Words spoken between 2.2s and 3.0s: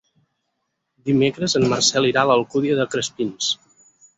a l'Alcúdia de